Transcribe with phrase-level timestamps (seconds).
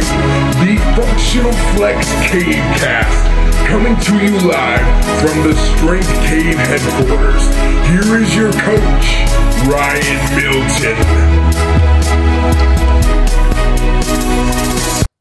[0.00, 7.46] the Functional Flex Cave Cast, coming to you live from the Strength Cave headquarters.
[7.90, 9.06] Here is your coach,
[9.68, 10.96] Ryan Milton.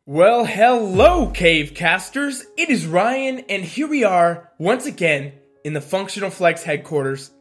[0.05, 2.45] Well, hello, Cave Casters.
[2.55, 5.33] It is Ryan, and here we are once again
[5.65, 7.31] in the Functional Flex headquarters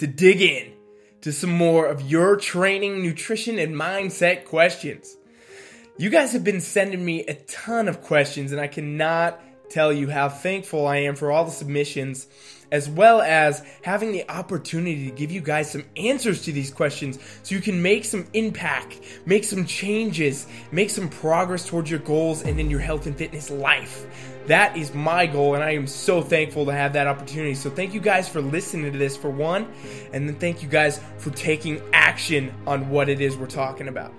[0.00, 0.74] to dig in
[1.22, 5.17] to some more of your training, nutrition, and mindset questions.
[6.00, 10.08] You guys have been sending me a ton of questions, and I cannot tell you
[10.08, 12.28] how thankful I am for all the submissions,
[12.70, 17.18] as well as having the opportunity to give you guys some answers to these questions
[17.42, 22.42] so you can make some impact, make some changes, make some progress towards your goals
[22.42, 24.06] and in your health and fitness life.
[24.46, 27.56] That is my goal, and I am so thankful to have that opportunity.
[27.56, 29.66] So, thank you guys for listening to this for one,
[30.12, 34.14] and then thank you guys for taking action on what it is we're talking about.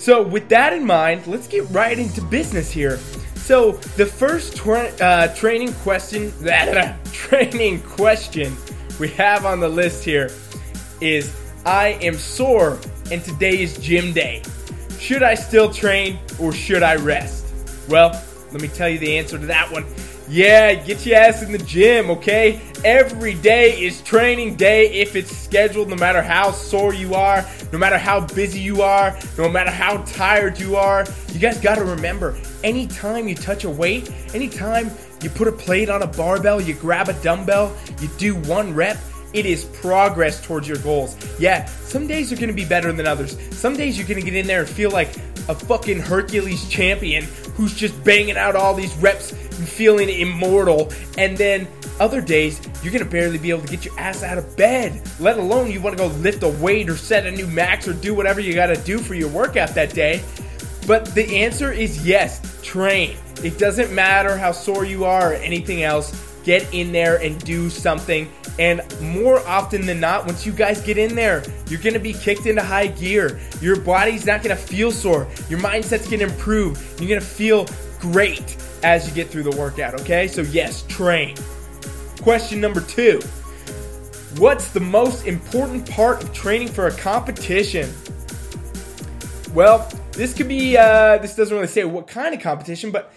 [0.00, 2.96] So, with that in mind, let's get right into business here.
[3.36, 8.56] So, the first tra- uh, training question, that training question
[8.98, 10.30] we have on the list here
[11.02, 12.80] is I am sore
[13.12, 14.42] and today is gym day.
[14.98, 17.44] Should I still train or should I rest?
[17.86, 18.18] Well,
[18.52, 19.84] let me tell you the answer to that one.
[20.30, 22.60] Yeah, get your ass in the gym, okay?
[22.84, 27.78] Every day is training day if it's scheduled, no matter how sore you are, no
[27.78, 31.04] matter how busy you are, no matter how tired you are.
[31.32, 36.02] You guys gotta remember anytime you touch a weight, anytime you put a plate on
[36.02, 38.98] a barbell, you grab a dumbbell, you do one rep,
[39.32, 41.16] it is progress towards your goals.
[41.38, 43.36] Yeah, some days are gonna be better than others.
[43.56, 45.16] Some days you're gonna get in there and feel like
[45.48, 50.92] a fucking Hercules champion who's just banging out all these reps and feeling immortal.
[51.18, 54.56] And then other days, you're gonna barely be able to get your ass out of
[54.56, 57.92] bed, let alone you wanna go lift a weight or set a new max or
[57.92, 60.22] do whatever you gotta do for your workout that day.
[60.86, 63.16] But the answer is yes, train.
[63.44, 67.70] It doesn't matter how sore you are or anything else get in there and do
[67.70, 68.30] something.
[68.60, 72.44] And more often than not, once you guys get in there, you're gonna be kicked
[72.44, 73.40] into high gear.
[73.62, 75.26] Your body's not gonna feel sore.
[75.48, 76.78] Your mindset's gonna improve.
[77.00, 77.66] You're gonna feel
[77.98, 80.28] great as you get through the workout, okay?
[80.28, 81.36] So, yes, train.
[82.20, 83.20] Question number two
[84.36, 87.90] What's the most important part of training for a competition?
[89.54, 93.10] Well, this could be, uh, this doesn't really say what kind of competition, but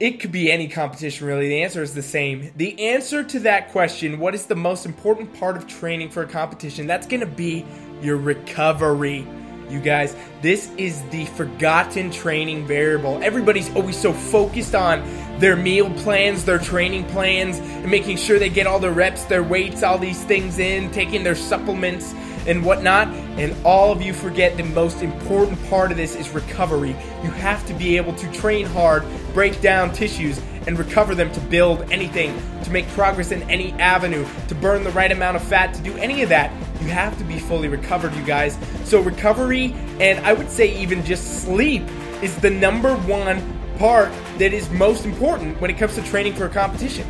[0.00, 1.48] it could be any competition, really.
[1.48, 2.52] The answer is the same.
[2.56, 6.26] The answer to that question, what is the most important part of training for a
[6.26, 6.86] competition?
[6.86, 7.64] That's going to be
[8.00, 9.26] your recovery.
[9.68, 13.22] You guys, this is the forgotten training variable.
[13.22, 15.02] Everybody's always so focused on
[15.40, 19.42] their meal plans, their training plans, and making sure they get all their reps, their
[19.42, 22.14] weights, all these things in, taking their supplements
[22.48, 23.08] and whatnot.
[23.38, 26.96] And all of you forget the most important part of this is recovery.
[27.22, 31.40] You have to be able to train hard, break down tissues, and recover them to
[31.40, 35.72] build anything, to make progress in any avenue, to burn the right amount of fat,
[35.74, 36.52] to do any of that.
[36.82, 38.58] You have to be fully recovered, you guys.
[38.84, 41.82] So, recovery, and I would say even just sleep,
[42.22, 43.42] is the number one
[43.78, 47.06] part that is most important when it comes to training for a competition.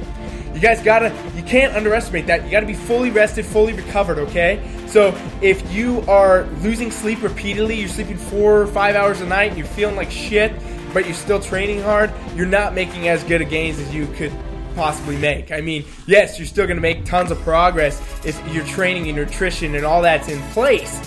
[0.54, 2.44] You guys gotta, you can't underestimate that.
[2.44, 4.60] You gotta be fully rested, fully recovered, okay?
[4.86, 9.50] So if you are losing sleep repeatedly, you're sleeping four or five hours a night,
[9.50, 10.52] and you're feeling like shit,
[10.92, 14.32] but you're still training hard, you're not making as good a gains as you could
[14.74, 15.52] possibly make.
[15.52, 19.74] I mean, yes, you're still gonna make tons of progress if your training and nutrition
[19.74, 21.00] and all that's in place.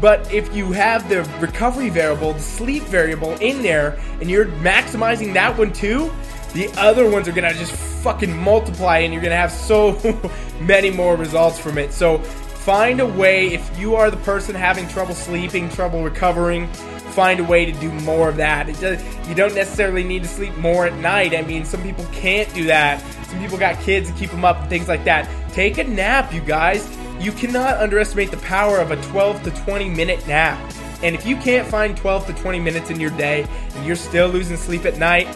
[0.00, 5.32] But if you have the recovery variable, the sleep variable in there, and you're maximizing
[5.34, 6.12] that one too,
[6.54, 9.98] the other ones are gonna just fucking multiply and you're gonna have so
[10.60, 11.92] many more results from it.
[11.92, 16.68] So find a way, if you are the person having trouble sleeping, trouble recovering,
[17.14, 18.66] find a way to do more of that.
[18.80, 21.34] Does, you don't necessarily need to sleep more at night.
[21.34, 23.00] I mean, some people can't do that.
[23.26, 25.28] Some people got kids and keep them up and things like that.
[25.52, 26.88] Take a nap, you guys.
[27.20, 30.58] You cannot underestimate the power of a 12 to 20 minute nap.
[31.02, 34.28] And if you can't find 12 to 20 minutes in your day and you're still
[34.28, 35.26] losing sleep at night,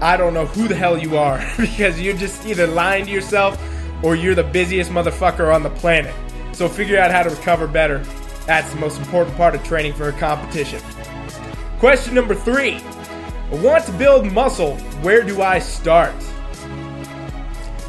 [0.00, 3.60] I don't know who the hell you are because you're just either lying to yourself
[4.02, 6.14] or you're the busiest motherfucker on the planet.
[6.52, 7.98] So figure out how to recover better.
[8.46, 10.80] That's the most important part of training for a competition.
[11.78, 12.80] Question number three
[13.50, 14.76] I want to build muscle.
[15.02, 16.14] Where do I start?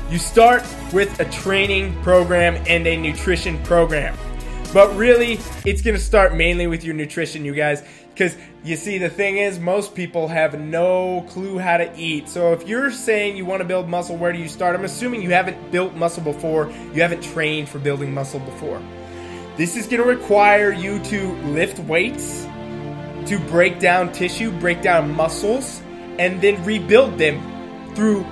[0.10, 4.18] You start with a training program and a nutrition program.
[4.74, 7.84] But really, it's to start mainly with your nutrition, you guys.
[8.14, 12.28] Because you see, the thing is, most people have no clue how to eat.
[12.28, 14.76] So if you're saying you want to build muscle, where do you start?
[14.76, 18.82] I'm assuming you haven't built muscle before, you haven't trained for building muscle before.
[19.56, 22.44] This is going to require you to lift weights,
[23.26, 25.82] to break down tissue, break down muscles,
[26.18, 28.26] and then rebuild them through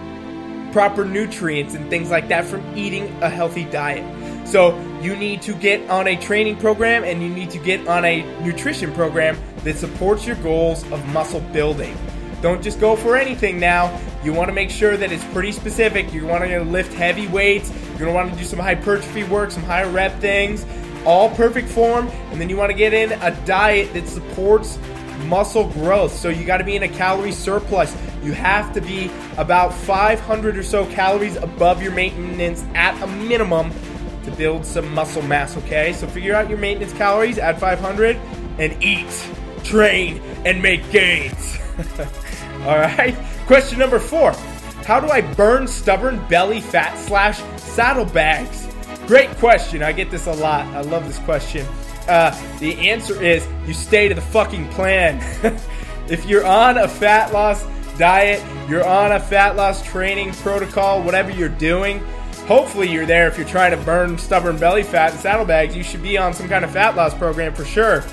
[0.72, 4.04] proper nutrients and things like that from eating a healthy diet.
[4.48, 8.06] So you need to get on a training program and you need to get on
[8.06, 11.98] a nutrition program that supports your goals of muscle building.
[12.42, 14.00] Don't just go for anything now.
[14.24, 16.14] You want to make sure that it's pretty specific.
[16.14, 17.72] You want to lift heavy weights.
[17.90, 20.66] You're going to want to do some hypertrophy work, some higher rep things,
[21.06, 22.08] all perfect form.
[22.32, 24.80] And then you want to get in a diet that supports
[25.26, 26.14] muscle growth.
[26.14, 27.94] So you got to be in a calorie surplus.
[28.24, 33.72] You have to be about 500 or so calories above your maintenance at a minimum
[34.28, 35.94] to build some muscle mass, okay?
[35.94, 38.18] So figure out your maintenance calories, add 500,
[38.60, 39.08] and eat,
[39.64, 41.58] train, and make gains.
[42.62, 43.16] All right.
[43.46, 44.34] Question number four
[44.86, 48.68] How do I burn stubborn belly fat slash saddlebags?
[49.08, 49.82] Great question.
[49.82, 50.66] I get this a lot.
[50.68, 51.66] I love this question.
[52.10, 55.22] Uh, the answer is you stay to the fucking plan.
[56.10, 57.66] if you're on a fat loss
[57.98, 62.06] diet, you're on a fat loss training protocol, whatever you're doing,
[62.48, 63.28] hopefully you're there.
[63.28, 66.48] If you're trying to burn stubborn belly fat and saddlebags, you should be on some
[66.48, 68.04] kind of fat loss program for sure.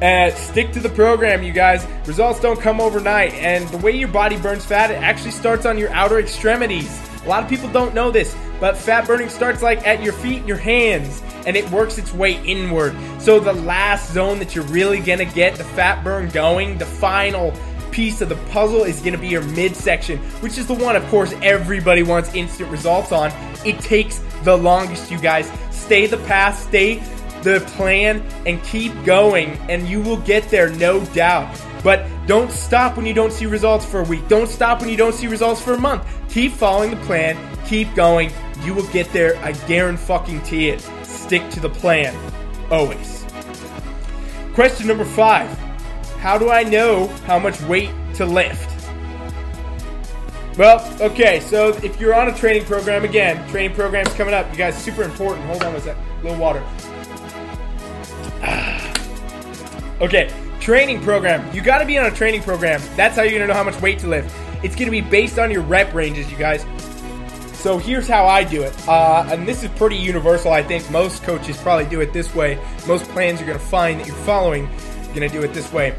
[0.00, 1.86] And stick to the program, you guys.
[2.06, 3.32] Results don't come overnight.
[3.34, 7.00] And the way your body burns fat, it actually starts on your outer extremities.
[7.24, 10.44] A lot of people don't know this, but fat burning starts like at your feet
[10.44, 12.94] your hands, and it works its way inward.
[13.18, 17.54] So the last zone that you're really gonna get the fat burn going, the final
[17.94, 21.06] piece of the puzzle is going to be your midsection, which is the one, of
[21.06, 23.30] course, everybody wants instant results on.
[23.64, 25.50] It takes the longest, you guys.
[25.70, 26.96] Stay the path, stay
[27.42, 31.56] the plan, and keep going, and you will get there, no doubt.
[31.84, 34.26] But don't stop when you don't see results for a week.
[34.26, 36.04] Don't stop when you don't see results for a month.
[36.28, 38.32] Keep following the plan, keep going.
[38.62, 39.36] You will get there.
[39.44, 40.80] I guarantee it.
[41.04, 42.12] Stick to the plan.
[42.72, 43.24] Always.
[44.54, 45.63] Question number five
[46.24, 48.70] how do I know how much weight to lift?
[50.56, 54.50] Well, okay, so if you're on a training program, again, training program's coming up.
[54.50, 55.44] You guys, super important.
[55.44, 55.94] Hold on a sec.
[55.94, 56.60] A little water.
[60.00, 61.54] okay, training program.
[61.54, 62.80] You got to be on a training program.
[62.96, 64.34] That's how you're going to know how much weight to lift.
[64.64, 66.64] It's going to be based on your rep ranges, you guys.
[67.52, 68.72] So here's how I do it.
[68.88, 70.52] Uh, and this is pretty universal.
[70.52, 72.58] I think most coaches probably do it this way.
[72.86, 74.70] Most plans you're going to find that you're following,
[75.08, 75.94] going to do it this way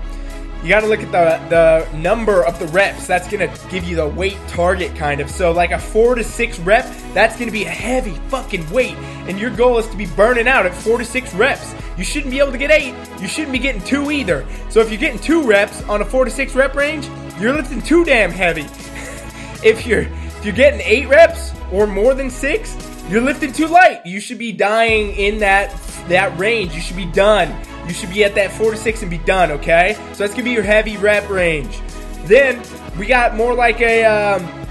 [0.65, 3.05] you got to look at the the number of the reps.
[3.05, 3.37] That's to
[3.69, 5.29] give you the weight target kind of.
[5.29, 8.95] So like a 4 to 6 rep, that's to be a heavy fucking weight
[9.27, 11.75] and your goal is to be burning out at 4 to 6 reps.
[11.99, 12.95] You shouldn't be able to get 8.
[13.21, 14.43] You shouldn't be getting 2 either.
[14.71, 17.07] So if you're getting 2 reps on a 4 to 6 rep range,
[17.39, 18.63] you're lifting too damn heavy.
[19.63, 22.77] if you're if you're getting 8 reps or more than 6,
[23.07, 24.03] you're lifting too light.
[24.03, 25.71] You should be dying in that
[26.07, 26.73] that range.
[26.73, 27.55] You should be done.
[27.87, 29.95] You should be at that four to six and be done, okay?
[30.13, 31.79] So that's gonna be your heavy rep range.
[32.23, 32.61] Then
[32.97, 34.67] we got more like a um,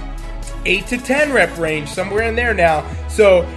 [0.66, 2.84] eight to ten rep range, somewhere in there now.
[3.08, 3.48] So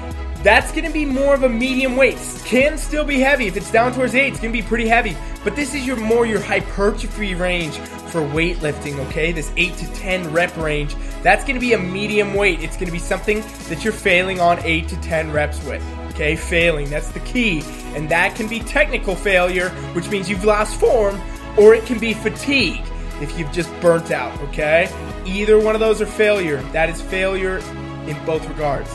[0.44, 2.18] that's gonna be more of a medium weight.
[2.46, 3.48] Can still be heavy.
[3.48, 5.18] If it's down towards eight, it's gonna be pretty heavy.
[5.44, 9.32] But this is your more your hypertrophy range for weightlifting, okay?
[9.32, 10.96] This eight to ten rep range.
[11.24, 12.62] That's gonna be a medium weight.
[12.62, 15.84] It's gonna be something that you're failing on eight to ten reps with.
[16.18, 17.62] Okay, failing, that's the key.
[17.94, 21.22] And that can be technical failure, which means you've lost form,
[21.60, 22.82] or it can be fatigue
[23.22, 24.90] if you've just burnt out, okay?
[25.28, 26.60] Either one of those are failure.
[26.72, 27.60] That is failure
[28.08, 28.90] in both regards.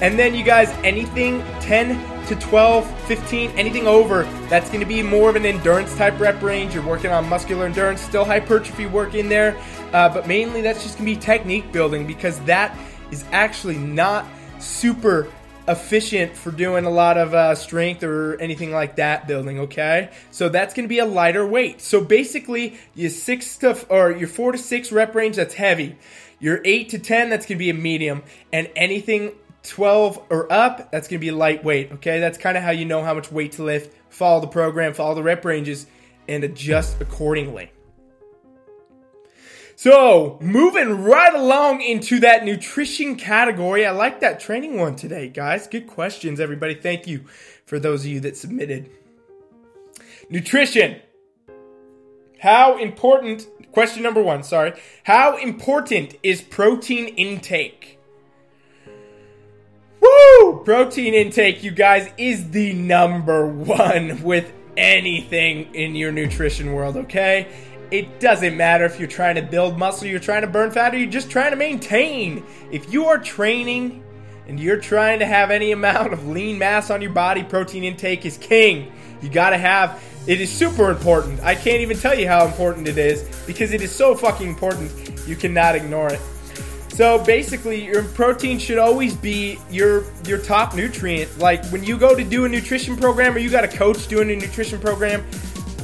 [0.00, 5.02] And then you guys, anything 10 to 12, 15, anything over, that's going to be
[5.02, 6.74] more of an endurance type rep range.
[6.74, 9.60] You're working on muscular endurance, still hypertrophy work in there,
[9.92, 12.78] uh, but mainly that's just going to be technique building because that
[13.10, 14.24] is actually not
[14.60, 15.28] super
[15.70, 20.10] efficient for doing a lot of uh, strength or anything like that building okay?
[20.30, 21.80] So that's going to be a lighter weight.
[21.80, 25.96] So basically your six to or your four to six rep range that's heavy.
[26.38, 28.22] Your eight to ten that's going to be a medium.
[28.52, 32.20] And anything 12 or up that's going to be lightweight okay?
[32.20, 35.14] That's kind of how you know how much weight to lift follow the program follow
[35.14, 35.86] the rep ranges
[36.28, 37.70] and adjust accordingly
[39.80, 43.86] so, moving right along into that nutrition category.
[43.86, 45.66] I like that training one today, guys.
[45.66, 46.74] Good questions, everybody.
[46.74, 47.24] Thank you
[47.64, 48.90] for those of you that submitted.
[50.28, 51.00] Nutrition.
[52.40, 54.74] How important, question number one, sorry.
[55.04, 57.98] How important is protein intake?
[60.02, 60.62] Woo!
[60.62, 67.48] Protein intake, you guys, is the number one with anything in your nutrition world, okay?
[67.90, 70.98] It doesn't matter if you're trying to build muscle, you're trying to burn fat, or
[70.98, 72.44] you're just trying to maintain.
[72.70, 74.04] If you are training
[74.46, 78.24] and you're trying to have any amount of lean mass on your body, protein intake
[78.24, 78.92] is king.
[79.22, 81.40] You got to have It is super important.
[81.40, 84.92] I can't even tell you how important it is because it is so fucking important.
[85.26, 86.20] You cannot ignore it.
[86.90, 91.38] So basically, your protein should always be your your top nutrient.
[91.38, 94.30] Like when you go to do a nutrition program or you got a coach doing
[94.30, 95.24] a nutrition program,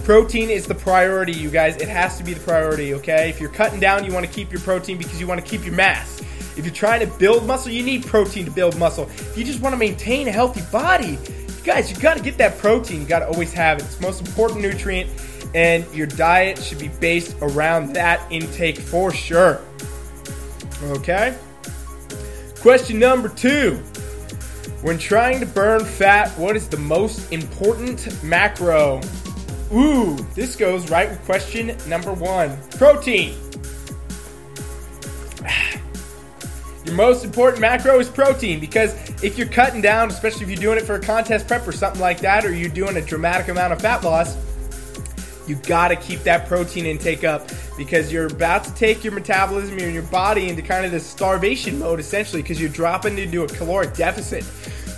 [0.06, 1.76] protein is the priority, you guys.
[1.78, 3.28] It has to be the priority, okay?
[3.28, 5.64] If you're cutting down, you want to keep your protein because you want to keep
[5.64, 6.20] your mass.
[6.56, 9.08] If you're trying to build muscle, you need protein to build muscle.
[9.10, 12.38] If you just want to maintain a healthy body, you guys, you got to get
[12.38, 13.00] that protein.
[13.00, 13.84] You got to always have it.
[13.84, 15.10] It's most important nutrient,
[15.56, 19.60] and your diet should be based around that intake for sure.
[20.84, 21.36] Okay?
[22.60, 23.82] Question number two.
[24.82, 29.00] When trying to burn fat, what is the most important macro?
[29.73, 33.35] Ooh, this goes right with question number one protein.
[36.85, 38.94] Your most important macro is protein because
[39.25, 42.00] if you're cutting down, especially if you're doing it for a contest prep or something
[42.00, 44.37] like that, or you're doing a dramatic amount of fat loss,
[45.49, 49.78] you got to keep that protein intake up because you're about to take your metabolism
[49.78, 53.49] and your body into kind of this starvation mode essentially because you're dropping into a
[53.49, 54.44] caloric deficit.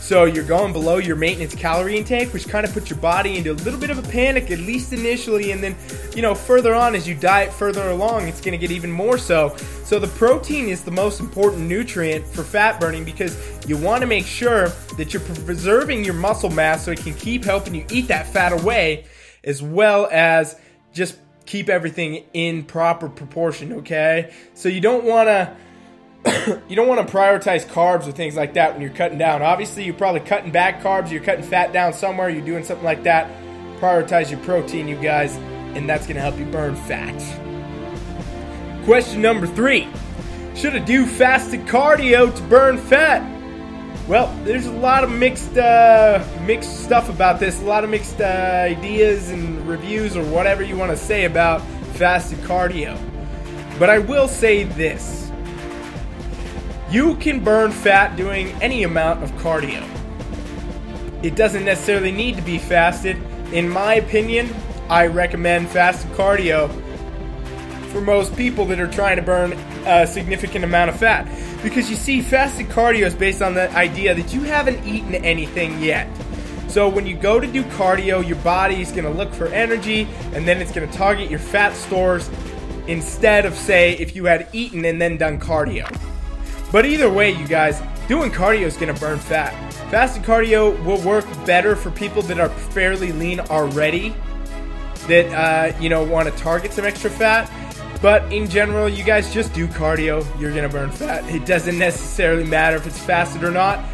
[0.09, 3.53] So you're going below your maintenance calorie intake, which kind of puts your body into
[3.53, 5.77] a little bit of a panic, at least initially, and then,
[6.17, 9.19] you know, further on as you diet further along, it's going to get even more
[9.19, 9.55] so.
[9.85, 13.37] So the protein is the most important nutrient for fat burning because
[13.69, 17.45] you want to make sure that you're preserving your muscle mass so it can keep
[17.45, 19.05] helping you eat that fat away,
[19.45, 20.59] as well as
[20.95, 24.33] just keep everything in proper proportion, okay?
[24.55, 25.55] So you don't want to
[26.69, 29.43] you don't want to prioritize carbs or things like that when you're cutting down.
[29.43, 33.05] Obviously, you're probably cutting back carbs, you're cutting fat down somewhere, you're doing something like
[33.05, 33.31] that.
[33.79, 35.37] Prioritize your protein, you guys,
[35.77, 37.15] and that's going to help you burn fat.
[38.85, 39.87] Question number three
[40.55, 43.37] Should I do fasted cardio to burn fat?
[44.09, 48.21] Well, there's a lot of mixed uh, mixed stuff about this, a lot of mixed
[48.21, 51.61] uh, ideas and reviews or whatever you want to say about
[51.93, 52.99] fasted cardio.
[53.79, 55.28] But I will say this
[56.91, 59.87] you can burn fat doing any amount of cardio.
[61.23, 63.17] It doesn't necessarily need to be fasted.
[63.53, 64.55] In my opinion,
[64.89, 66.71] I recommend fasted cardio
[67.91, 69.53] for most people that are trying to burn
[69.87, 71.29] a significant amount of fat.
[71.63, 75.79] Because you see, fasted cardio is based on the idea that you haven't eaten anything
[75.83, 76.09] yet.
[76.69, 80.07] So when you go to do cardio, your body is going to look for energy
[80.33, 82.31] and then it's going to target your fat stores
[82.87, 85.87] instead of, say, if you had eaten and then done cardio.
[86.71, 89.53] But either way, you guys, doing cardio is going to burn fat.
[89.91, 94.15] Fasted cardio will work better for people that are fairly lean already,
[95.07, 97.51] that uh, you know want to target some extra fat.
[98.01, 100.25] But in general, you guys just do cardio.
[100.41, 101.25] You're to burn fat.
[101.29, 103.85] It doesn't necessarily matter if it's fasted or not.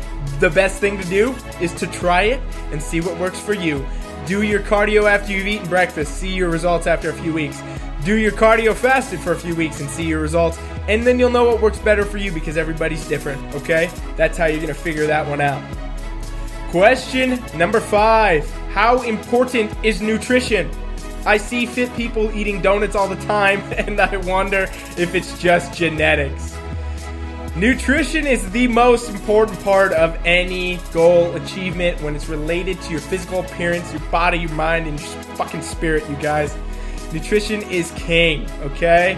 [0.41, 2.41] The best thing to do is to try it
[2.73, 3.87] and see what works for you.
[4.27, 6.17] Do your cardio after you've eaten breakfast.
[6.17, 7.63] See your results after a few weeks.
[8.05, 11.31] Do your cardio fasted for a few weeks and see your results and then you'll
[11.31, 13.91] know what works better for you because everybody's different, okay?
[14.17, 15.63] That's how you're gonna figure that one out.
[16.71, 20.71] Question number five How important is nutrition?
[21.27, 25.73] I see fit people eating donuts all the time, and I wonder if it's just
[25.75, 26.55] genetics.
[27.57, 33.01] Nutrition is the most important part of any goal achievement when it's related to your
[33.01, 36.57] physical appearance, your body, your mind, and your fucking spirit, you guys.
[37.13, 39.17] Nutrition is king, okay?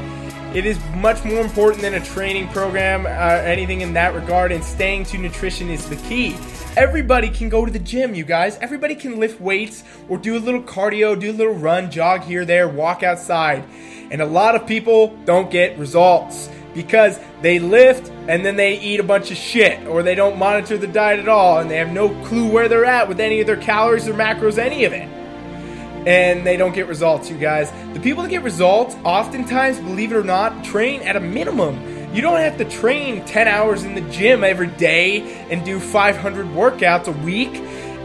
[0.56, 4.64] It is much more important than a training program, uh, anything in that regard, and
[4.64, 6.34] staying to nutrition is the key.
[6.78, 8.56] Everybody can go to the gym, you guys.
[8.62, 12.46] Everybody can lift weights or do a little cardio, do a little run, jog here,
[12.46, 13.64] there, walk outside.
[14.10, 18.98] And a lot of people don't get results because they lift and then they eat
[18.98, 21.92] a bunch of shit or they don't monitor the diet at all and they have
[21.92, 25.06] no clue where they're at with any of their calories or macros, any of it
[26.06, 27.70] and they don't get results, you guys.
[27.92, 32.14] The people that get results, oftentimes, believe it or not, train at a minimum.
[32.14, 36.46] You don't have to train 10 hours in the gym every day and do 500
[36.46, 37.54] workouts a week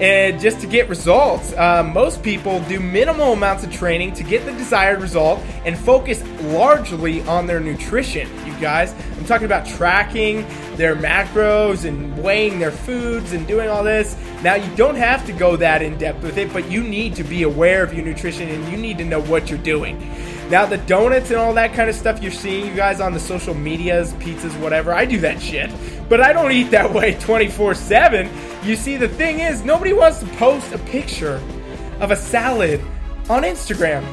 [0.02, 1.54] and just to get results.
[1.54, 6.24] Uh, most people do minimal amounts of training to get the desired result and focus
[6.42, 8.96] largely on their nutrition, you guys.
[9.18, 14.18] I'm talking about tracking their macros and weighing their foods and doing all this.
[14.42, 17.24] Now, you don't have to go that in depth with it, but you need to
[17.24, 20.00] be aware of your nutrition and you need to know what you're doing.
[20.50, 23.20] Now, the donuts and all that kind of stuff you're seeing, you guys on the
[23.20, 25.72] social medias, pizzas, whatever, I do that shit.
[26.10, 28.51] But I don't eat that way 24 7.
[28.64, 31.42] You see, the thing is, nobody wants to post a picture
[32.00, 32.80] of a salad
[33.28, 34.04] on Instagram.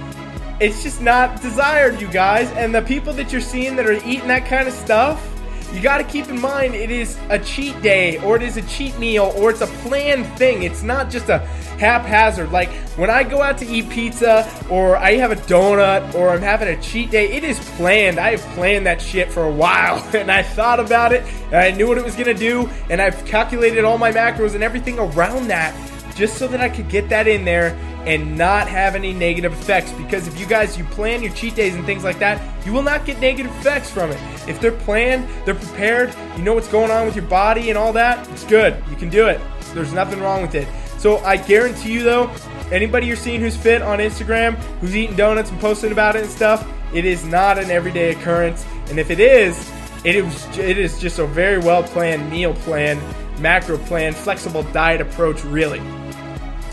[0.58, 2.50] It's just not desired, you guys.
[2.52, 5.37] And the people that you're seeing that are eating that kind of stuff,
[5.72, 8.62] you got to keep in mind it is a cheat day or it is a
[8.62, 10.62] cheat meal or it's a planned thing.
[10.62, 11.38] It's not just a
[11.78, 12.50] haphazard.
[12.50, 16.40] Like when I go out to eat pizza or I have a donut or I'm
[16.40, 18.18] having a cheat day, it is planned.
[18.18, 21.70] I have planned that shit for a while and I thought about it and I
[21.70, 24.98] knew what it was going to do and I've calculated all my macros and everything
[24.98, 25.74] around that
[26.14, 29.92] just so that I could get that in there and not have any negative effects.
[29.92, 32.82] Because if you guys you plan your cheat days and things like that, you will
[32.82, 34.20] not get negative effects from it.
[34.48, 37.92] If they're planned, they're prepared, you know what's going on with your body and all
[37.94, 38.82] that, it's good.
[38.90, 39.40] You can do it.
[39.74, 40.68] There's nothing wrong with it.
[40.98, 42.30] So I guarantee you though,
[42.72, 46.30] anybody you're seeing who's fit on Instagram, who's eating donuts and posting about it and
[46.30, 48.64] stuff, it is not an everyday occurrence.
[48.88, 49.70] And if it is,
[50.04, 53.00] it is it is just a very well planned meal plan,
[53.40, 55.80] macro plan, flexible diet approach really.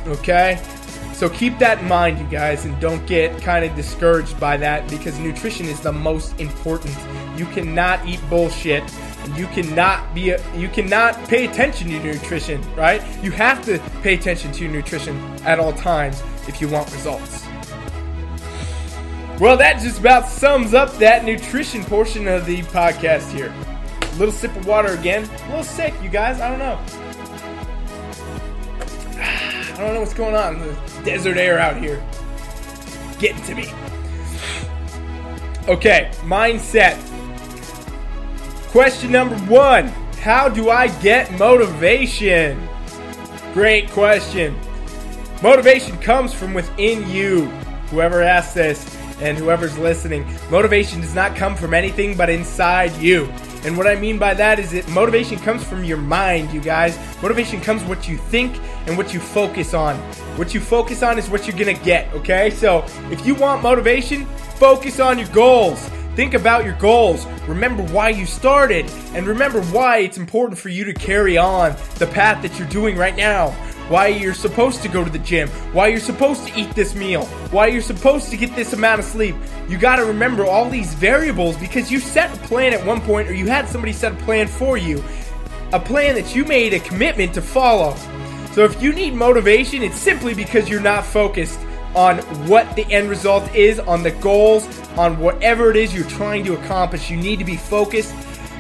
[0.07, 0.61] Okay?
[1.15, 4.85] So keep that in mind, you guys, and don't get kind of discouraged by that
[4.89, 6.93] because nutrition is the most important.
[7.37, 8.83] You cannot eat bullshit
[9.23, 13.01] and you cannot be a, you cannot pay attention to nutrition, right?
[13.23, 17.45] You have to pay attention to your nutrition at all times if you want results.
[19.39, 23.53] Well, that just about sums up that nutrition portion of the podcast here.
[24.01, 25.23] A little sip of water again.
[25.23, 26.41] A little sick, you guys.
[26.41, 27.04] I don't know.
[29.75, 30.59] I don't know what's going on.
[30.59, 32.01] The desert air out here.
[33.19, 33.73] Getting to me.
[35.67, 36.95] Okay, mindset.
[38.69, 39.87] Question number one
[40.21, 42.69] How do I get motivation?
[43.53, 44.57] Great question.
[45.43, 47.47] Motivation comes from within you.
[47.89, 53.25] Whoever asked this and whoever's listening, motivation does not come from anything but inside you.
[53.65, 56.99] And what I mean by that is that motivation comes from your mind, you guys.
[57.19, 58.55] Motivation comes what you think
[58.85, 59.95] and what you focus on.
[60.37, 62.51] What you focus on is what you're gonna get, okay?
[62.51, 64.27] So if you want motivation,
[64.59, 65.79] focus on your goals.
[66.15, 67.25] Think about your goals.
[67.47, 72.05] Remember why you started, and remember why it's important for you to carry on the
[72.05, 73.55] path that you're doing right now
[73.87, 77.25] why you're supposed to go to the gym, why you're supposed to eat this meal,
[77.51, 79.35] why you're supposed to get this amount of sleep.
[79.69, 83.27] You got to remember all these variables because you set a plan at one point
[83.27, 85.03] or you had somebody set a plan for you,
[85.71, 87.95] a plan that you made a commitment to follow.
[88.53, 91.59] So if you need motivation, it's simply because you're not focused
[91.93, 92.17] on
[92.47, 94.65] what the end result is, on the goals,
[94.97, 97.09] on whatever it is you're trying to accomplish.
[97.09, 98.13] You need to be focused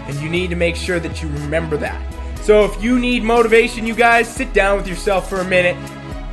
[0.07, 2.14] and you need to make sure that you remember that.
[2.45, 5.75] So if you need motivation, you guys, sit down with yourself for a minute,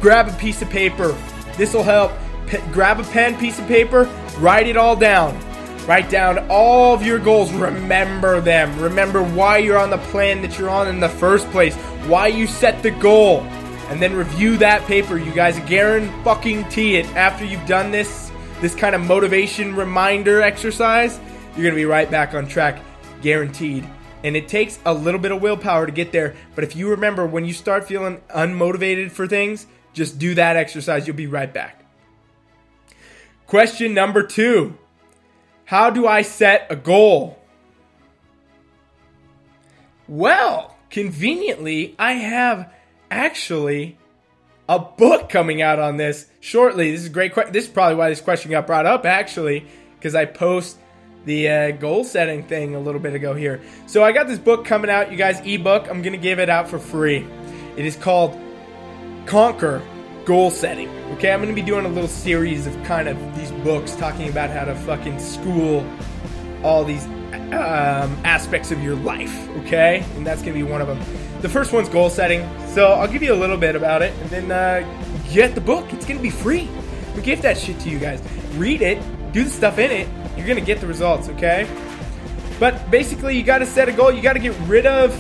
[0.03, 1.17] grab a piece of paper.
[1.57, 2.13] This will help.
[2.47, 4.05] P- grab a pen, piece of paper,
[4.37, 5.35] write it all down.
[5.87, 7.51] Write down all of your goals.
[7.55, 8.79] Remember them.
[8.79, 11.75] Remember why you're on the plan that you're on in the first place.
[12.07, 13.41] Why you set the goal.
[13.89, 15.17] And then review that paper.
[15.17, 17.07] You guys guarantee it.
[17.17, 21.19] After you've done this, this kind of motivation reminder exercise,
[21.55, 22.83] you're going to be right back on track.
[23.23, 23.89] Guaranteed.
[24.25, 26.35] And it takes a little bit of willpower to get there.
[26.55, 31.07] But if you remember, when you start feeling unmotivated for things, just do that exercise.
[31.07, 31.85] You'll be right back.
[33.47, 34.79] Question number two
[35.65, 37.39] How do I set a goal?
[40.09, 42.73] Well, conveniently, I have
[43.11, 43.99] actually
[44.69, 46.93] a book coming out on this shortly.
[46.93, 47.35] This is a great.
[47.35, 50.79] Que- this is probably why this question got brought up, actually, because I post
[51.25, 53.61] the uh, goal setting thing a little bit ago here.
[53.87, 55.89] So I got this book coming out, you guys, ebook.
[55.89, 57.27] I'm going to give it out for free.
[57.77, 58.39] It is called
[59.27, 59.83] Conquer
[60.25, 60.89] Goal Setting.
[61.13, 64.29] Okay, I'm going to be doing a little series of kind of these books talking
[64.29, 65.87] about how to fucking school
[66.63, 67.05] all these
[67.53, 69.49] um, aspects of your life.
[69.59, 70.99] Okay, and that's going to be one of them.
[71.41, 72.49] The first one's goal setting.
[72.69, 75.93] So I'll give you a little bit about it and then uh, get the book.
[75.93, 76.69] It's going to be free.
[77.15, 78.23] We give that shit to you guys.
[78.55, 81.69] Read it, do the stuff in it, you're gonna get the results, okay?
[82.63, 84.13] But basically, you got to set a goal.
[84.13, 85.13] You got to get rid of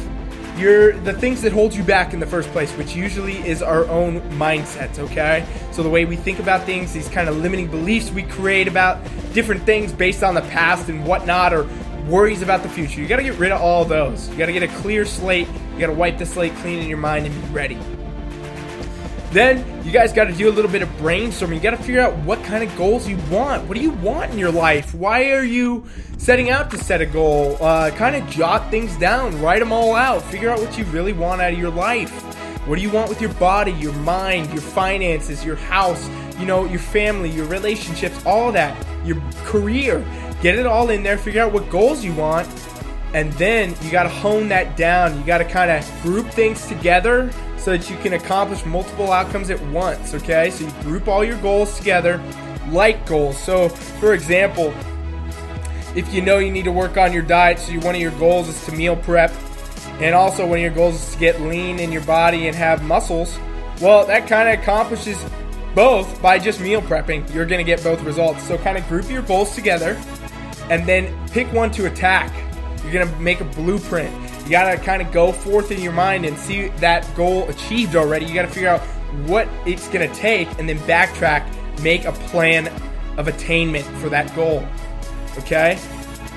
[0.57, 3.85] your the things that hold you back in the first place, which usually is our
[3.88, 5.01] own mindsets.
[5.01, 8.68] Okay, so the way we think about things, these kind of limiting beliefs we create
[8.68, 11.66] about different things based on the past and whatnot, or
[12.07, 13.01] worries about the future.
[13.01, 14.29] You got to get rid of all those.
[14.29, 15.48] You got to get a clear slate.
[15.72, 17.79] You got to wipe the slate clean in your mind and be ready.
[19.33, 21.55] Then you guys got to do a little bit of brainstorming.
[21.55, 23.66] You got to figure out what kind of goals you want.
[23.66, 24.95] What do you want in your life?
[24.95, 25.87] Why are you
[26.18, 27.57] setting out to set a goal?
[27.59, 30.23] Uh, kind of jot things down, write them all out.
[30.25, 32.12] Figure out what you really want out of your life.
[32.68, 36.66] What do you want with your body, your mind, your finances, your house, you know,
[36.66, 40.05] your family, your relationships, all that, your career.
[40.42, 42.47] Get it all in there, figure out what goals you want,
[43.14, 45.18] and then you got to hone that down.
[45.18, 49.48] You got to kind of group things together so that you can accomplish multiple outcomes
[49.48, 50.51] at once, okay?
[50.51, 52.20] So you group all your goals together
[52.70, 53.38] like goals.
[53.38, 54.75] So, for example,
[55.94, 58.48] if you know you need to work on your diet, so one of your goals
[58.48, 59.33] is to meal prep,
[60.01, 62.83] and also one of your goals is to get lean in your body and have
[62.83, 63.38] muscles,
[63.81, 65.25] well, that kind of accomplishes
[65.75, 67.33] both by just meal prepping.
[67.33, 68.46] You're going to get both results.
[68.46, 70.01] So kind of group your goals together
[70.68, 72.33] and then pick one to attack.
[72.83, 74.32] You're going to make a blueprint.
[74.45, 77.97] You got to kind of go forth in your mind and see that goal achieved
[77.97, 78.27] already.
[78.27, 78.81] You got to figure out
[79.27, 81.47] what it's to take and then backtrack,
[81.83, 82.69] make a plan
[83.19, 84.67] of attainment for that goal.
[85.39, 85.79] Okay?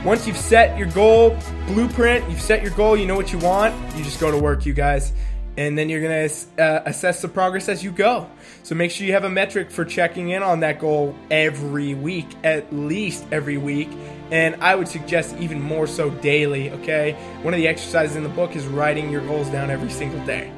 [0.04, 1.38] Once you've set your goal
[1.68, 4.66] blueprint, you've set your goal, you know what you want, you just go to work,
[4.66, 5.14] you guys
[5.58, 8.30] and then you're to uh, assess the progress as you go.
[8.66, 12.26] So make sure you have a metric for checking in on that goal every week,
[12.44, 13.92] at least every week.
[14.32, 17.12] And I would suggest even more so daily, okay?
[17.44, 20.52] One of the exercises in the book is writing your goals down every single day.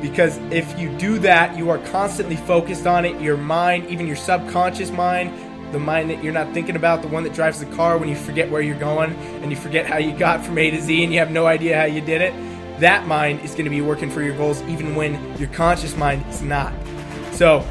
[0.00, 3.20] Because if you do that, you are constantly focused on it.
[3.20, 5.30] Your mind, even your subconscious mind,
[5.74, 8.16] the mind that you're not thinking about, the one that drives the car when you
[8.16, 11.12] forget where you're going and you forget how you got from A to Z and
[11.12, 12.32] you have no idea how you did it
[12.80, 16.24] that mind is going to be working for your goals even when your conscious mind
[16.30, 16.72] is not.
[17.40, 17.66] So,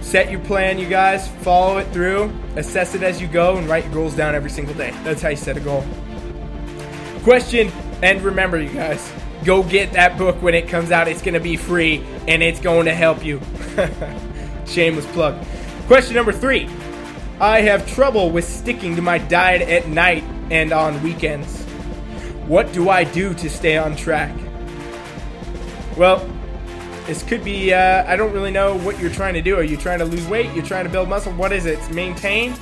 [0.00, 3.84] set your plan, you guys, follow it through, assess it as you go, and write
[3.84, 4.90] your goals down every single day.
[5.04, 5.84] That's how you set a goal.
[7.22, 7.70] Question,
[8.02, 9.12] and remember, you guys,
[9.44, 11.06] go get that book when it comes out.
[11.06, 13.40] It's going to be free and it's going to help you.
[14.66, 15.40] Shameless plug.
[15.86, 16.68] Question number three
[17.40, 21.62] I have trouble with sticking to my diet at night and on weekends.
[22.48, 24.36] What do I do to stay on track?
[25.96, 26.28] Well,
[27.06, 29.56] this could be, uh, I don't really know what you're trying to do.
[29.56, 30.52] Are you trying to lose weight?
[30.54, 31.32] You're trying to build muscle?
[31.32, 31.78] What is it?
[31.78, 32.54] It's maintain?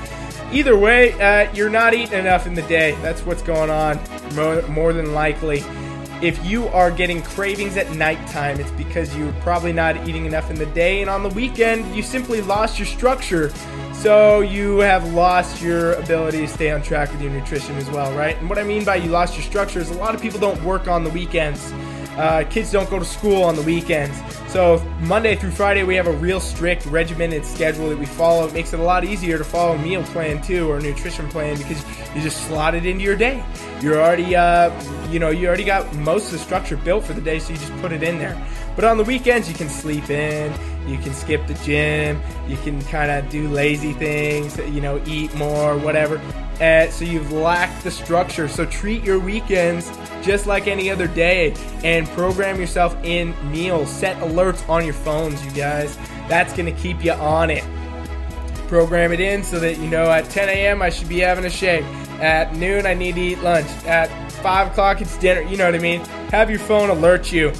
[0.52, 2.96] Either way, uh, you're not eating enough in the day.
[3.02, 4.00] That's what's going on,
[4.34, 5.62] more, more than likely.
[6.22, 10.56] If you are getting cravings at nighttime, it's because you're probably not eating enough in
[10.56, 13.50] the day, and on the weekend, you simply lost your structure.
[13.94, 18.12] So you have lost your ability to stay on track with your nutrition as well,
[18.14, 18.36] right?
[18.36, 20.62] And what I mean by you lost your structure is a lot of people don't
[20.62, 21.72] work on the weekends.
[22.16, 24.20] Uh, kids don't go to school on the weekends.
[24.48, 28.48] So Monday through Friday, we have a real strict regimented schedule that we follow.
[28.48, 31.28] It makes it a lot easier to follow a meal plan too, or a nutrition
[31.28, 33.44] plan, because you just slot it into your day.
[33.80, 34.70] You're already, uh,
[35.08, 37.58] you know, you already got most of the structure built for the day, so you
[37.58, 38.36] just put it in there.
[38.74, 40.52] But on the weekends, you can sleep in,
[40.88, 45.34] you can skip the gym, you can kind of do lazy things, you know, eat
[45.34, 46.20] more, whatever.
[46.60, 48.46] So you've lacked the structure.
[48.48, 49.90] So treat your weekends
[50.22, 53.90] just like any other day and program yourself in meals.
[53.90, 55.96] Set alerts on your phones, you guys.
[56.28, 57.64] That's going to keep you on it.
[58.68, 60.82] Program it in so that you know at 10 a.m.
[60.82, 61.84] I should be having a shake.
[62.20, 63.66] At noon, I need to eat lunch.
[63.86, 65.40] At 5 o'clock, it's dinner.
[65.40, 66.02] You know what I mean?
[66.30, 67.52] Have your phone alert you.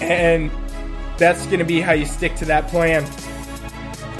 [0.00, 0.50] And
[1.18, 3.04] that's going to be how you stick to that plan.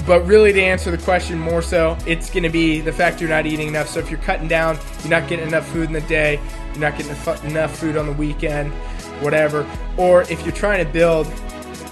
[0.05, 3.29] But really, to answer the question more so, it's going to be the fact you're
[3.29, 3.87] not eating enough.
[3.87, 6.39] So if you're cutting down, you're not getting enough food in the day,
[6.73, 8.71] you're not getting enough food on the weekend,
[9.21, 9.65] whatever.
[9.97, 11.27] Or if you're trying to build,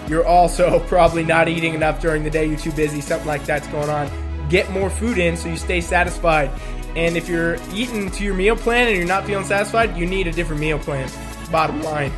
[0.08, 3.68] you're also probably not eating enough during the day, you're too busy, something like that's
[3.68, 4.10] going on.
[4.48, 6.52] Get more food in so you stay satisfied.
[6.96, 10.28] And if you're eating to your meal plan and you're not feeling satisfied, you need
[10.28, 11.10] a different meal plan.
[11.52, 12.12] Bottom line.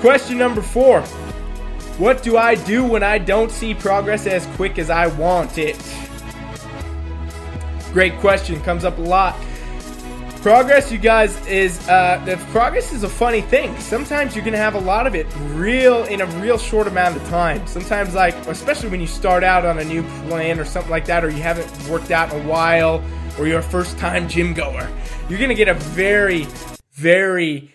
[0.00, 1.02] Question number four
[1.98, 5.76] what do I do when I don't see progress as quick as I want it?
[7.92, 9.34] Great question, comes up a lot.
[10.42, 13.76] Progress, you guys, is uh, the progress is a funny thing.
[13.80, 17.28] Sometimes you're gonna have a lot of it real in a real short amount of
[17.28, 17.66] time.
[17.66, 21.24] Sometimes, like especially when you start out on a new plan or something like that,
[21.24, 23.02] or you haven't worked out in a while,
[23.38, 24.88] or you're a first time gym goer,
[25.28, 26.46] you're gonna get a very,
[26.92, 27.72] very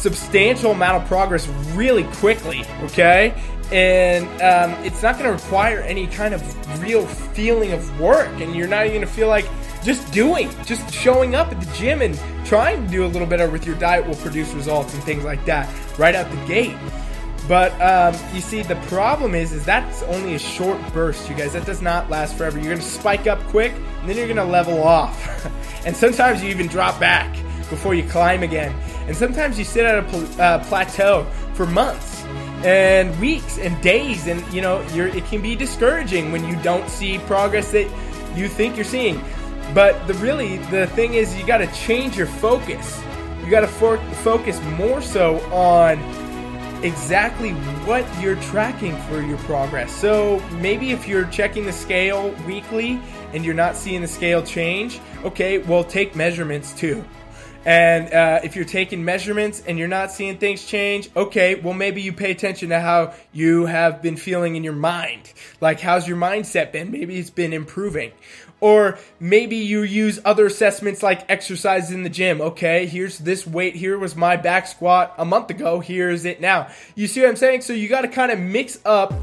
[0.00, 3.40] substantial amount of progress really quickly, okay?
[3.70, 8.66] And um, it's not to require any kind of real feeling of work, and you're
[8.66, 9.46] not even to feel like
[9.84, 13.48] just doing, just showing up at the gym and trying to do a little better
[13.48, 16.76] with your diet will produce results and things like that right out the gate.
[17.46, 21.52] But um, you see, the problem is, is that's only a short burst, you guys.
[21.52, 22.58] That does not last forever.
[22.58, 25.46] You're to spike up quick, and then you're to level off,
[25.86, 27.36] and sometimes you even drop back
[27.70, 28.74] before you climb again.
[29.06, 32.24] And sometimes you sit at a pl- uh, plateau for months
[32.64, 37.18] and weeks and days, and you know it can be discouraging when you don't see
[37.20, 37.88] progress that
[38.36, 39.22] you think you're seeing.
[39.72, 43.02] But the really the thing is, you got to change your focus.
[43.44, 45.98] You got to for- focus more so on
[46.84, 47.52] exactly
[47.84, 49.92] what you're tracking for your progress.
[49.92, 53.00] So maybe if you're checking the scale weekly
[53.32, 57.04] and you're not seeing the scale change, okay, well take measurements too
[57.64, 62.00] And uh, if you're taking measurements and you're not seeing things change, okay, well, maybe
[62.00, 65.32] you pay attention to how you have been feeling in your mind.
[65.60, 66.90] Like, how's your mindset been?
[66.90, 68.12] Maybe it's been improving.
[68.60, 72.40] Or maybe you use other assessments like exercises in the gym.
[72.40, 73.74] Okay, here's this weight.
[73.74, 75.80] Here was my back squat a month ago.
[75.80, 76.68] Here's it now.
[76.94, 77.62] You see what I'm saying?
[77.62, 79.14] So you got to kind of mix up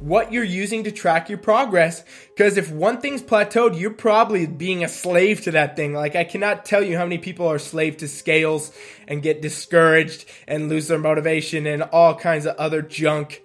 [0.00, 2.02] what you're using to track your progress.
[2.34, 5.92] Because if one thing's plateaued, you're probably being a slave to that thing.
[5.92, 8.72] Like, I cannot tell you how many people are slave to scales
[9.06, 13.42] and get discouraged and lose their motivation and all kinds of other junk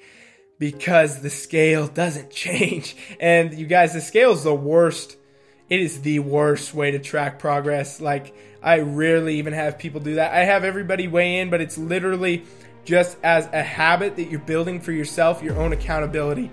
[0.58, 2.96] because the scale doesn't change.
[3.20, 5.18] And you guys, the scale is the worst.
[5.70, 8.00] It is the worst way to track progress.
[8.00, 10.34] Like, I rarely even have people do that.
[10.34, 12.46] I have everybody weigh in, but it's literally
[12.86, 16.52] just as a habit that you're building for yourself, your own accountability.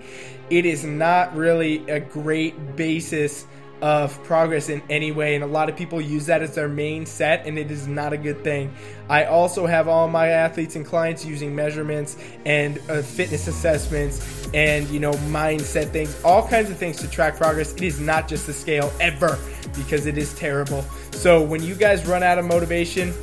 [0.49, 3.45] It is not really a great basis
[3.81, 7.05] of progress in any way, and a lot of people use that as their main
[7.05, 8.73] set, and it is not a good thing.
[9.09, 14.87] I also have all my athletes and clients using measurements and uh, fitness assessments and
[14.87, 17.73] you know mindset things, all kinds of things to track progress.
[17.73, 19.37] It is not just the scale ever
[19.75, 20.83] because it is terrible.
[21.11, 23.13] So when you guys run out of motivation,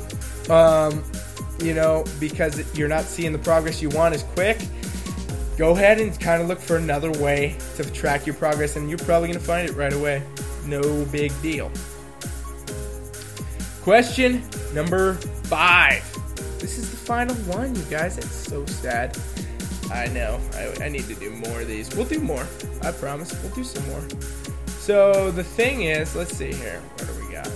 [0.47, 1.03] um,
[1.61, 4.59] you know, because you're not seeing the progress you want as quick,
[5.57, 8.99] go ahead and kind of look for another way to track your progress, and you're
[8.99, 10.23] probably going to find it right away.
[10.65, 11.71] No big deal.
[13.81, 14.43] Question
[14.73, 16.03] number five.
[16.59, 18.17] This is the final one, you guys.
[18.17, 19.17] It's so sad.
[19.91, 20.39] I know.
[20.53, 21.93] I, I need to do more of these.
[21.95, 22.47] We'll do more.
[22.81, 23.33] I promise.
[23.41, 24.07] We'll do some more.
[24.67, 26.81] So the thing is, let's see here.
[26.95, 27.49] What do we got?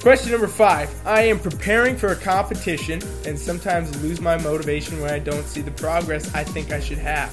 [0.00, 0.94] Question number five.
[1.04, 5.60] I am preparing for a competition and sometimes lose my motivation when I don't see
[5.60, 7.30] the progress I think I should have.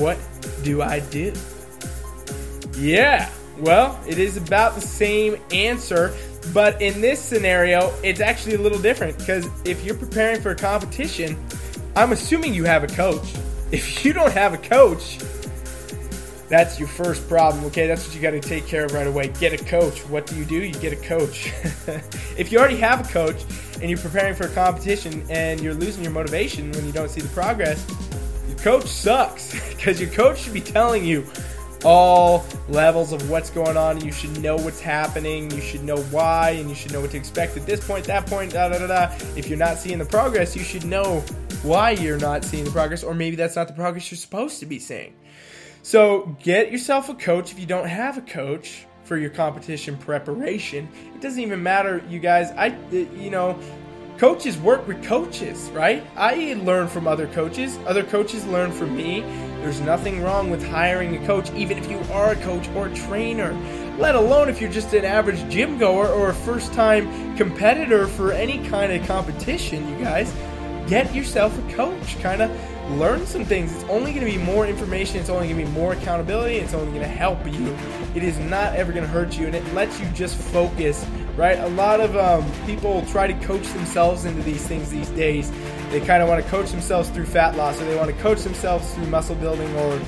[0.00, 0.18] What
[0.64, 1.32] do I do?
[2.76, 6.12] Yeah, well, it is about the same answer,
[6.52, 10.56] but in this scenario, it's actually a little different because if you're preparing for a
[10.56, 11.38] competition,
[11.94, 13.32] I'm assuming you have a coach.
[13.70, 15.18] If you don't have a coach,
[16.48, 17.86] that's your first problem, okay?
[17.86, 19.28] That's what you got to take care of right away.
[19.40, 20.00] Get a coach.
[20.08, 20.62] What do you do?
[20.62, 21.52] You get a coach.
[22.38, 23.42] if you already have a coach
[23.80, 27.20] and you're preparing for a competition and you're losing your motivation when you don't see
[27.20, 27.84] the progress,
[28.48, 31.26] your coach sucks because your coach should be telling you
[31.84, 34.04] all levels of what's going on.
[34.04, 35.50] You should know what's happening.
[35.50, 38.26] You should know why, and you should know what to expect at this point, that
[38.26, 39.14] point, da da da da.
[39.36, 41.20] If you're not seeing the progress, you should know
[41.62, 44.66] why you're not seeing the progress, or maybe that's not the progress you're supposed to
[44.66, 45.14] be seeing.
[45.86, 50.88] So get yourself a coach if you don't have a coach for your competition preparation.
[51.14, 52.50] It doesn't even matter, you guys.
[52.50, 53.56] I, you know,
[54.18, 56.04] coaches work with coaches, right?
[56.16, 57.78] I learn from other coaches.
[57.86, 59.20] Other coaches learn from me.
[59.60, 62.94] There's nothing wrong with hiring a coach, even if you are a coach or a
[62.96, 63.52] trainer,
[63.96, 68.32] let alone if you're just an average gym goer or a first time competitor for
[68.32, 70.34] any kind of competition, you guys.
[70.88, 72.20] Get yourself a coach.
[72.20, 73.74] Kind of learn some things.
[73.74, 75.18] It's only going to be more information.
[75.18, 76.56] It's only going to be more accountability.
[76.56, 77.76] It's only going to help you.
[78.14, 81.04] It is not ever going to hurt you, and it lets you just focus.
[81.36, 81.58] Right?
[81.58, 85.52] A lot of um, people try to coach themselves into these things these days.
[85.90, 88.40] They kind of want to coach themselves through fat loss, or they want to coach
[88.40, 90.00] themselves through muscle building, or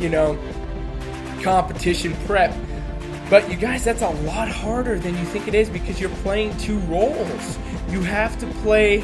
[0.00, 0.38] you know,
[1.42, 2.54] competition prep.
[3.30, 6.56] But you guys, that's a lot harder than you think it is because you're playing
[6.58, 7.58] two roles.
[7.88, 9.02] You have to play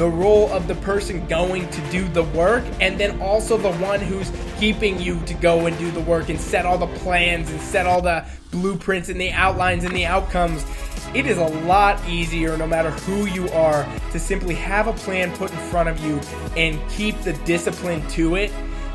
[0.00, 4.00] the role of the person going to do the work and then also the one
[4.00, 7.60] who's keeping you to go and do the work and set all the plans and
[7.60, 10.64] set all the blueprints and the outlines and the outcomes.
[11.12, 15.36] It is a lot easier, no matter who you are, to simply have a plan
[15.36, 16.18] put in front of you
[16.56, 18.50] and keep the discipline to it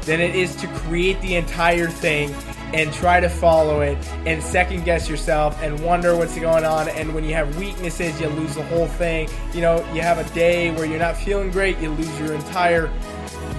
[0.05, 2.33] than it is to create the entire thing
[2.73, 6.89] and try to follow it and second guess yourself and wonder what's going on.
[6.89, 9.29] And when you have weaknesses, you lose the whole thing.
[9.53, 12.91] You know, you have a day where you're not feeling great, you lose your entire,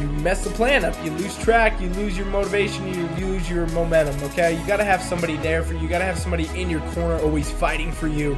[0.00, 3.66] you mess the plan up, you lose track, you lose your motivation, you lose your
[3.68, 4.22] momentum.
[4.24, 5.80] Okay, you got to have somebody there for you.
[5.80, 8.36] You got to have somebody in your corner always fighting for you.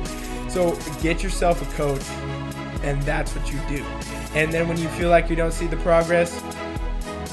[0.48, 2.06] So get yourself a coach,
[2.82, 3.84] and that's what you do.
[4.34, 6.40] And then when you feel like you don't see the progress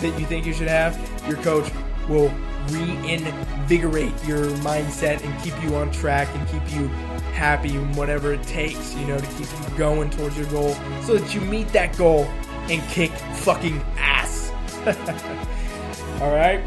[0.01, 1.71] that you think you should have, your coach
[2.07, 2.31] will
[2.69, 6.87] reinvigorate your mindset and keep you on track and keep you
[7.33, 11.17] happy and whatever it takes, you know, to keep you going towards your goal so
[11.17, 12.23] that you meet that goal
[12.69, 14.51] and kick fucking ass.
[16.21, 16.63] All right.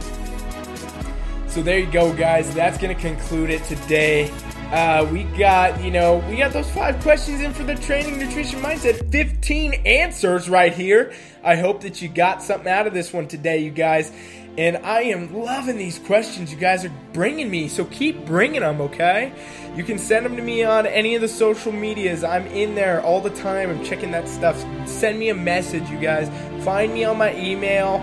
[1.49, 2.55] So there you go, guys.
[2.55, 4.31] That's going to conclude it today.
[4.71, 8.61] Uh, we got, you know, we got those five questions in for the training, nutrition,
[8.61, 9.11] mindset.
[9.11, 11.15] 15 answers right here.
[11.43, 14.13] I hope that you got something out of this one today, you guys.
[14.59, 17.69] And I am loving these questions you guys are bringing me.
[17.69, 19.33] So keep bringing them, okay?
[19.75, 22.23] You can send them to me on any of the social medias.
[22.23, 23.71] I'm in there all the time.
[23.71, 24.63] I'm checking that stuff.
[24.87, 26.29] Send me a message, you guys.
[26.63, 28.01] Find me on my email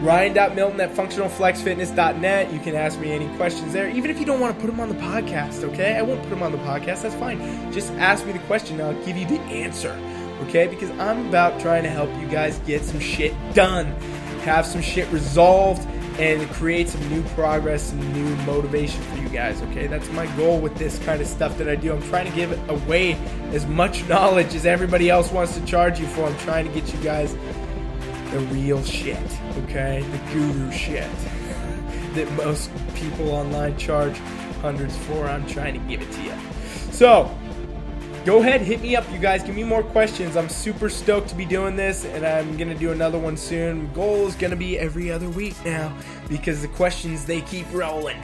[0.00, 2.52] Ryan.Milton at functionalflexfitness.net.
[2.52, 4.80] You can ask me any questions there, even if you don't want to put them
[4.80, 5.96] on the podcast, okay?
[5.96, 7.72] I won't put them on the podcast, that's fine.
[7.72, 9.98] Just ask me the question, and I'll give you the answer,
[10.42, 10.68] okay?
[10.68, 13.86] Because I'm about trying to help you guys get some shit done,
[14.42, 15.86] have some shit resolved,
[16.18, 19.86] and create some new progress and new motivation for you guys, okay?
[19.86, 21.92] That's my goal with this kind of stuff that I do.
[21.92, 23.12] I'm trying to give away
[23.52, 26.24] as much knowledge as everybody else wants to charge you for.
[26.24, 27.36] I'm trying to get you guys
[28.30, 29.18] the real shit,
[29.64, 30.04] okay?
[30.10, 31.10] The guru shit
[32.14, 34.18] that most people online charge
[34.60, 35.26] hundreds for.
[35.26, 36.34] I'm trying to give it to you.
[36.90, 37.34] So,
[38.24, 39.42] go ahead, hit me up, you guys.
[39.42, 40.36] Give me more questions.
[40.36, 43.92] I'm super stoked to be doing this, and I'm gonna do another one soon.
[43.92, 45.96] Goal is gonna be every other week now
[46.28, 48.20] because the questions they keep rolling.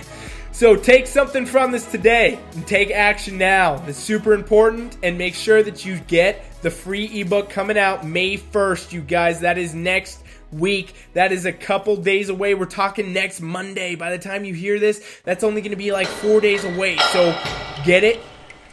[0.52, 3.82] So take something from this today and take action now.
[3.88, 8.38] It's super important and make sure that you get the free ebook coming out May
[8.38, 9.40] 1st, you guys.
[9.40, 10.94] That is next week.
[11.12, 12.54] That is a couple days away.
[12.54, 13.96] We're talking next Monday.
[13.96, 16.96] By the time you hear this, that's only going to be like four days away.
[17.12, 17.38] So
[17.84, 18.18] get it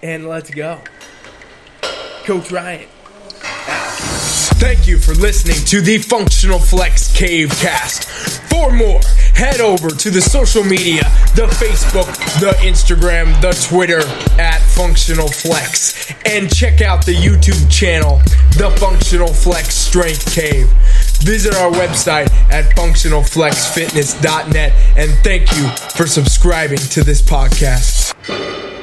[0.01, 0.79] and let's go.
[2.23, 2.87] Coach Ryan.
[4.61, 8.07] Thank you for listening to the Functional Flex Cave Cast.
[8.49, 9.01] For more,
[9.33, 11.03] head over to the social media
[11.35, 12.07] the Facebook,
[12.41, 14.01] the Instagram, the Twitter
[14.39, 18.17] at Functional Flex, and check out the YouTube channel,
[18.57, 20.67] The Functional Flex Strength Cave.
[21.21, 28.80] Visit our website at functionalflexfitness.net and thank you for subscribing to this podcast.